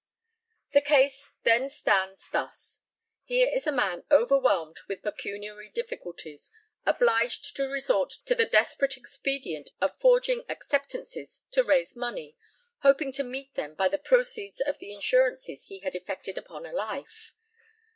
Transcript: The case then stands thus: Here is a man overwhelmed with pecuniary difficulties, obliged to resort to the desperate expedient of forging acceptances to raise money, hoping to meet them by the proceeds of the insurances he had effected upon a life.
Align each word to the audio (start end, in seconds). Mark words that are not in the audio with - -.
The 0.73 0.81
case 0.81 1.33
then 1.43 1.69
stands 1.69 2.27
thus: 2.31 2.79
Here 3.23 3.47
is 3.47 3.67
a 3.67 3.71
man 3.71 4.03
overwhelmed 4.09 4.79
with 4.87 5.03
pecuniary 5.03 5.69
difficulties, 5.69 6.49
obliged 6.87 7.55
to 7.57 7.69
resort 7.69 8.09
to 8.25 8.33
the 8.33 8.47
desperate 8.47 8.97
expedient 8.97 9.69
of 9.79 9.95
forging 9.95 10.43
acceptances 10.49 11.43
to 11.51 11.63
raise 11.63 11.95
money, 11.95 12.35
hoping 12.79 13.11
to 13.11 13.23
meet 13.23 13.53
them 13.53 13.75
by 13.75 13.89
the 13.89 13.99
proceeds 13.99 14.59
of 14.59 14.79
the 14.79 14.91
insurances 14.91 15.65
he 15.65 15.81
had 15.81 15.93
effected 15.93 16.35
upon 16.35 16.65
a 16.65 16.73
life. 16.73 17.35